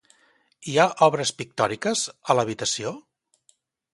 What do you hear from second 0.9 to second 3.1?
obres pictòriques, a l'habitació?